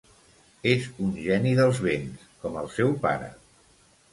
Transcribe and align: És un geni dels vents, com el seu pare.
És 0.69 0.87
un 1.07 1.11
geni 1.25 1.53
dels 1.61 1.81
vents, 1.89 2.25
com 2.47 2.59
el 2.63 2.73
seu 2.81 2.99
pare. 3.05 3.29